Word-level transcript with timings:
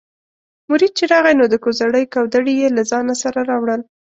مرید 0.69 0.91
چې 0.97 1.03
راغی 1.11 1.33
نو 1.39 1.45
د 1.49 1.55
کوزړۍ 1.63 2.05
کودوړي 2.13 2.53
یې 2.61 2.67
له 2.77 2.83
ځانه 2.91 3.13
سره 3.23 3.39
راوړل. 3.49 3.81